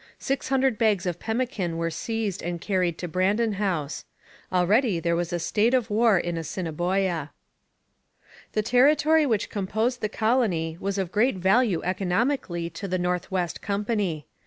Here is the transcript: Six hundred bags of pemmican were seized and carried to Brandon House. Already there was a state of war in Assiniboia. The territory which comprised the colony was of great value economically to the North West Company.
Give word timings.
Six 0.17 0.49
hundred 0.49 0.79
bags 0.79 1.05
of 1.05 1.19
pemmican 1.19 1.77
were 1.77 1.91
seized 1.91 2.41
and 2.41 2.59
carried 2.59 2.97
to 2.97 3.07
Brandon 3.07 3.51
House. 3.53 4.03
Already 4.51 4.99
there 4.99 5.15
was 5.15 5.31
a 5.31 5.37
state 5.37 5.75
of 5.75 5.91
war 5.91 6.17
in 6.17 6.37
Assiniboia. 6.37 7.29
The 8.53 8.63
territory 8.63 9.27
which 9.27 9.51
comprised 9.51 10.01
the 10.01 10.09
colony 10.09 10.75
was 10.79 10.97
of 10.97 11.11
great 11.11 11.35
value 11.35 11.83
economically 11.83 12.67
to 12.71 12.87
the 12.87 12.97
North 12.97 13.29
West 13.29 13.61
Company. 13.61 14.25